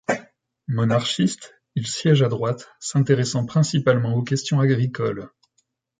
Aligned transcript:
Monarchiste, 0.67 1.53
il 1.75 1.85
siège 1.85 2.23
à 2.23 2.27
droite, 2.27 2.69
s'intéressant 2.79 3.45
principalement 3.45 4.15
aux 4.15 4.23
questions 4.23 4.59
agricoles. 4.59 5.29